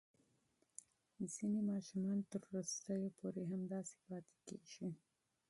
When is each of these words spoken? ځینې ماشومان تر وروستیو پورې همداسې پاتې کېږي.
ځینې 1.33 1.59
ماشومان 1.71 2.17
تر 2.31 2.41
وروستیو 2.49 3.15
پورې 3.19 3.41
همداسې 3.51 3.95
پاتې 4.05 4.33
کېږي. 4.69 4.89